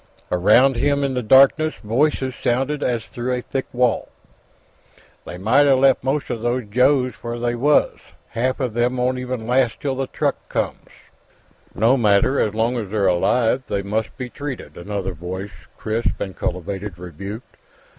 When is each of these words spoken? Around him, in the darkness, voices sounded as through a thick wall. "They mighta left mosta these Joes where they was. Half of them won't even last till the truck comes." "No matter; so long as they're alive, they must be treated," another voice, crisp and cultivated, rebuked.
Around 0.31 0.77
him, 0.77 1.03
in 1.03 1.13
the 1.13 1.21
darkness, 1.21 1.75
voices 1.75 2.33
sounded 2.33 2.83
as 2.83 3.05
through 3.05 3.35
a 3.35 3.41
thick 3.43 3.67
wall. 3.71 4.09
"They 5.25 5.37
mighta 5.37 5.75
left 5.75 6.03
mosta 6.03 6.37
these 6.37 6.67
Joes 6.71 7.13
where 7.21 7.37
they 7.37 7.53
was. 7.53 7.99
Half 8.29 8.59
of 8.59 8.73
them 8.73 8.97
won't 8.97 9.19
even 9.19 9.45
last 9.45 9.79
till 9.79 9.93
the 9.93 10.07
truck 10.07 10.49
comes." 10.49 10.89
"No 11.75 11.97
matter; 11.97 12.39
so 12.49 12.57
long 12.57 12.77
as 12.79 12.89
they're 12.89 13.05
alive, 13.05 13.61
they 13.67 13.83
must 13.83 14.17
be 14.17 14.27
treated," 14.27 14.75
another 14.75 15.13
voice, 15.13 15.51
crisp 15.77 16.19
and 16.19 16.35
cultivated, 16.35 16.97
rebuked. 16.97 17.57